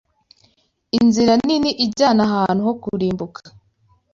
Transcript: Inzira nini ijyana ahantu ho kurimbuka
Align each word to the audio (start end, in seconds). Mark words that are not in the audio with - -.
Inzira 0.99 1.33
nini 1.47 1.69
ijyana 1.85 2.21
ahantu 2.27 2.61
ho 2.67 2.73
kurimbuka 2.83 3.41